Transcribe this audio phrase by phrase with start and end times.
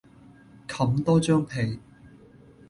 [0.67, 1.77] 冚多張被